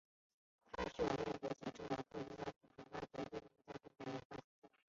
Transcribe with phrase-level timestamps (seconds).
[0.71, 4.69] 它是由美国及中国科学家组成的挖掘队伍在中国发现的。